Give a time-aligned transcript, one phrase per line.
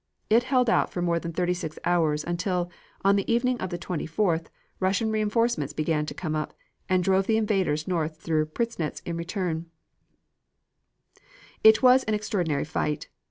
[0.31, 2.71] It held out for more than thirty six hours, until,
[3.05, 4.47] on the evening of the 24th,
[4.79, 6.55] Russian reinforcements began to come up,
[6.89, 9.65] and drove the invaders north through Przasnysz in retreat.
[11.63, 13.09] It was an extraordinary fight.